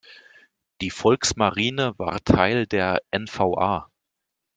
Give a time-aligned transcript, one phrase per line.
[0.81, 3.91] Die Volksmarine war Teil der N-V-A.